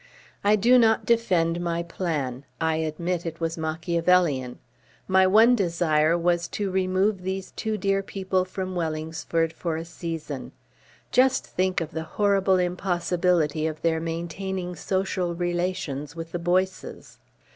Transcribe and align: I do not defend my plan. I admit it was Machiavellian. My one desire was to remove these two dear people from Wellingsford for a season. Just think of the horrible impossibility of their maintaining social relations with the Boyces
I 0.43 0.55
do 0.55 0.79
not 0.79 1.05
defend 1.05 1.61
my 1.61 1.83
plan. 1.83 2.43
I 2.59 2.77
admit 2.77 3.23
it 3.23 3.39
was 3.39 3.55
Machiavellian. 3.55 4.57
My 5.07 5.27
one 5.27 5.55
desire 5.55 6.17
was 6.17 6.47
to 6.57 6.71
remove 6.71 7.21
these 7.21 7.51
two 7.51 7.77
dear 7.77 8.01
people 8.01 8.43
from 8.43 8.73
Wellingsford 8.73 9.53
for 9.53 9.77
a 9.77 9.85
season. 9.85 10.53
Just 11.11 11.45
think 11.45 11.81
of 11.81 11.91
the 11.91 12.01
horrible 12.17 12.57
impossibility 12.57 13.67
of 13.67 13.83
their 13.83 13.99
maintaining 13.99 14.75
social 14.75 15.35
relations 15.35 16.15
with 16.15 16.31
the 16.31 16.39
Boyces 16.39 17.19